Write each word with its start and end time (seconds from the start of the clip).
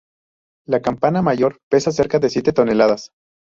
La 0.65 0.81
campana 0.81 1.21
mayor 1.21 1.59
pesa 1.69 1.91
cerca 1.91 2.17
de 2.17 2.31
siete 2.31 2.53
toneladas. 2.53 3.11